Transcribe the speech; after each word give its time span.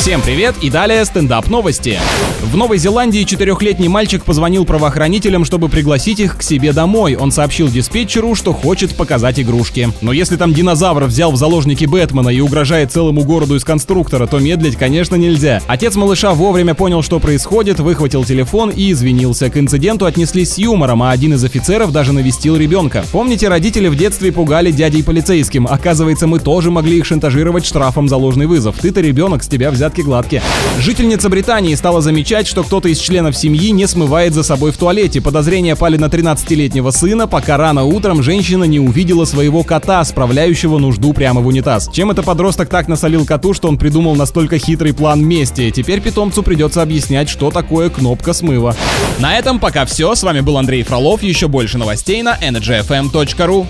Всем 0.00 0.22
привет 0.22 0.54
и 0.62 0.70
далее 0.70 1.04
стендап 1.04 1.48
новости. 1.48 1.98
В 2.42 2.56
Новой 2.56 2.78
Зеландии 2.78 3.22
четырехлетний 3.22 3.88
мальчик 3.88 4.24
позвонил 4.24 4.64
правоохранителям, 4.64 5.44
чтобы 5.44 5.68
пригласить 5.68 6.20
их 6.20 6.38
к 6.38 6.42
себе 6.42 6.72
домой. 6.72 7.16
Он 7.16 7.30
сообщил 7.30 7.68
диспетчеру, 7.68 8.34
что 8.34 8.54
хочет 8.54 8.96
показать 8.96 9.38
игрушки. 9.38 9.90
Но 10.00 10.12
если 10.12 10.36
там 10.36 10.54
динозавр 10.54 11.04
взял 11.04 11.30
в 11.30 11.36
заложники 11.36 11.84
Бэтмена 11.84 12.30
и 12.30 12.40
угрожает 12.40 12.90
целому 12.90 13.24
городу 13.24 13.56
из 13.56 13.62
конструктора, 13.62 14.26
то 14.26 14.38
медлить, 14.38 14.76
конечно, 14.76 15.16
нельзя. 15.16 15.60
Отец 15.66 15.96
малыша 15.96 16.32
вовремя 16.32 16.74
понял, 16.74 17.02
что 17.02 17.20
происходит, 17.20 17.78
выхватил 17.78 18.24
телефон 18.24 18.70
и 18.70 18.92
извинился. 18.92 19.50
К 19.50 19.58
инциденту 19.58 20.06
отнеслись 20.06 20.54
с 20.54 20.58
юмором, 20.58 21.02
а 21.02 21.10
один 21.10 21.34
из 21.34 21.44
офицеров 21.44 21.92
даже 21.92 22.14
навестил 22.14 22.56
ребенка. 22.56 23.04
Помните, 23.12 23.48
родители 23.48 23.88
в 23.88 23.96
детстве 23.96 24.32
пугали 24.32 24.70
дядей 24.70 25.02
полицейским. 25.02 25.66
Оказывается, 25.66 26.26
мы 26.26 26.38
тоже 26.38 26.70
могли 26.70 26.96
их 26.96 27.04
шантажировать 27.04 27.66
штрафом 27.66 28.08
за 28.08 28.16
ложный 28.16 28.46
вызов. 28.46 28.78
Ты-то 28.80 29.02
ребенок, 29.02 29.42
с 29.42 29.46
тебя 29.46 29.70
взятки 29.90 30.02
гладкие. 30.02 30.42
Жительница 30.78 31.28
Британии 31.28 31.74
стала 31.74 32.00
замечать, 32.00 32.46
что 32.46 32.62
кто-то 32.62 32.88
из 32.88 32.98
членов 32.98 33.36
семьи 33.36 33.70
не 33.70 33.86
смывает 33.86 34.34
за 34.34 34.42
собой 34.42 34.70
в 34.70 34.76
туалете. 34.76 35.20
Подозрения 35.20 35.74
пали 35.74 35.96
на 35.96 36.06
13-летнего 36.06 36.90
сына, 36.90 37.26
пока 37.26 37.56
рано 37.56 37.84
утром 37.84 38.22
женщина 38.22 38.64
не 38.64 38.78
увидела 38.78 39.24
своего 39.24 39.64
кота, 39.64 40.04
справляющего 40.04 40.78
нужду 40.78 41.12
прямо 41.12 41.40
в 41.40 41.46
унитаз. 41.48 41.90
Чем 41.92 42.10
это 42.10 42.22
подросток 42.22 42.68
так 42.68 42.88
насолил 42.88 43.26
коту, 43.26 43.52
что 43.52 43.68
он 43.68 43.78
придумал 43.78 44.14
настолько 44.14 44.58
хитрый 44.58 44.94
план 44.94 45.24
мести? 45.24 45.70
Теперь 45.70 46.00
питомцу 46.00 46.42
придется 46.42 46.82
объяснять, 46.82 47.28
что 47.28 47.50
такое 47.50 47.90
кнопка 47.90 48.32
смыва. 48.32 48.76
На 49.18 49.36
этом 49.38 49.58
пока 49.58 49.84
все. 49.86 50.14
С 50.14 50.22
вами 50.22 50.40
был 50.40 50.56
Андрей 50.56 50.84
Фролов. 50.84 51.22
Еще 51.22 51.48
больше 51.48 51.78
новостей 51.78 52.22
на 52.22 52.38
energyfm.ru. 52.38 53.66